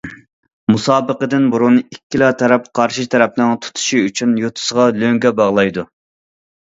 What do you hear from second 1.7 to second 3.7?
ئىككىلا تەرەپ قارشى تەرەپنىڭ